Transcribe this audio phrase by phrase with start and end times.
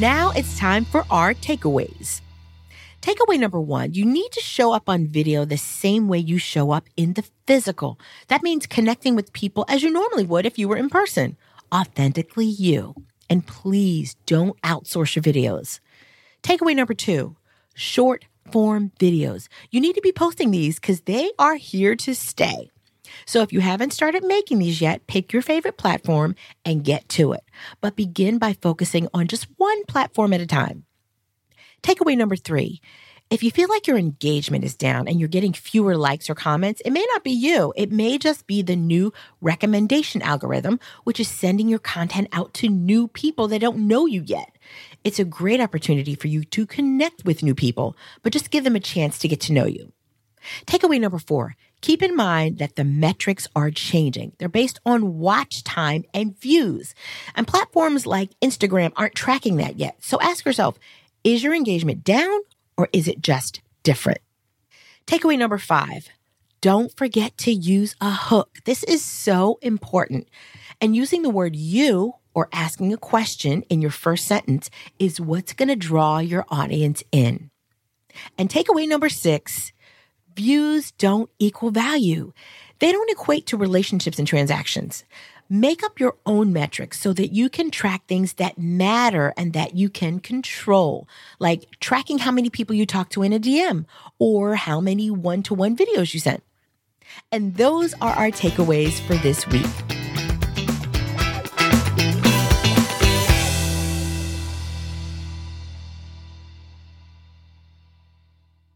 [0.00, 2.22] now it's time for our takeaways.
[3.02, 6.70] Takeaway number one you need to show up on video the same way you show
[6.70, 7.98] up in the physical.
[8.28, 11.36] That means connecting with people as you normally would if you were in person,
[11.72, 12.94] authentically you.
[13.28, 15.80] And please don't outsource your videos.
[16.42, 17.36] Takeaway number two
[17.74, 19.48] short form videos.
[19.70, 22.70] You need to be posting these because they are here to stay.
[23.26, 27.32] So if you haven't started making these yet, pick your favorite platform and get to
[27.32, 27.44] it.
[27.80, 30.84] But begin by focusing on just one platform at a time.
[31.82, 32.80] Takeaway number three.
[33.30, 36.82] If you feel like your engagement is down and you're getting fewer likes or comments,
[36.84, 37.72] it may not be you.
[37.76, 42.68] It may just be the new recommendation algorithm, which is sending your content out to
[42.68, 44.58] new people that don't know you yet.
[45.04, 48.74] It's a great opportunity for you to connect with new people, but just give them
[48.74, 49.92] a chance to get to know you.
[50.66, 54.32] Takeaway number four keep in mind that the metrics are changing.
[54.38, 56.94] They're based on watch time and views.
[57.34, 59.96] And platforms like Instagram aren't tracking that yet.
[60.00, 60.78] So ask yourself
[61.24, 62.40] is your engagement down
[62.76, 64.20] or is it just different?
[65.06, 66.08] Takeaway number five
[66.60, 68.58] don't forget to use a hook.
[68.66, 70.28] This is so important.
[70.78, 75.54] And using the word you or asking a question in your first sentence is what's
[75.54, 77.50] going to draw your audience in.
[78.36, 79.72] And takeaway number six
[80.36, 82.32] views don't equal value.
[82.78, 85.04] They don't equate to relationships and transactions.
[85.48, 89.74] Make up your own metrics so that you can track things that matter and that
[89.74, 91.08] you can control,
[91.40, 93.84] like tracking how many people you talk to in a DM
[94.18, 96.44] or how many one to one videos you sent.
[97.32, 99.99] And those are our takeaways for this week.